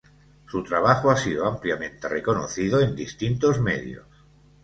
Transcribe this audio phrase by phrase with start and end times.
[0.47, 4.07] Su trabajo ha sido ampliamente reconocido en distintos medios.